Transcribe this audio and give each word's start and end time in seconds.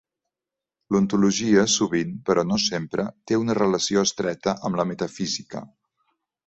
L'ontologia 0.95 1.65
sovint, 1.75 2.15
però 2.31 2.47
no 2.53 2.59
sempre, 2.65 3.07
té 3.31 3.41
una 3.45 3.59
relació 3.61 4.09
estreta 4.09 4.59
amb 4.71 4.83
la 4.83 4.89
metafísica. 4.95 5.65